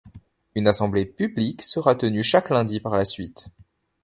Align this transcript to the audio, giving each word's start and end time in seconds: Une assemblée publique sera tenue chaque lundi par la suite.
Une 0.55 0.67
assemblée 0.67 1.05
publique 1.05 1.61
sera 1.61 1.93
tenue 1.93 2.23
chaque 2.23 2.49
lundi 2.49 2.79
par 2.79 2.95
la 2.97 3.05
suite. 3.05 3.49